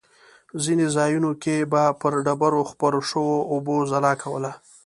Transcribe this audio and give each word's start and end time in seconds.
ځینې 0.63 0.85
ځایونو 0.95 1.31
کې 1.43 1.55
به 1.71 1.83
پر 2.01 2.13
ډبرو 2.25 2.61
خپرو 2.71 3.01
شوو 3.09 3.35
اوبو 3.51 3.75
ځلا 3.91 4.13
کوله. 4.23 4.51